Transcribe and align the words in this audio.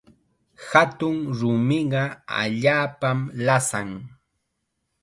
Hatun 0.69 1.17
rumiqa 1.39 2.03
allaapam 2.41 3.19
lasan. 3.45 3.89